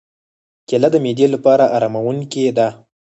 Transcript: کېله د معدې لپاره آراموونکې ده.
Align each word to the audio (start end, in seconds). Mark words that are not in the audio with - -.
کېله 0.67 0.89
د 0.93 0.95
معدې 1.03 1.27
لپاره 1.33 1.63
آراموونکې 1.75 2.43
ده. 2.57 2.67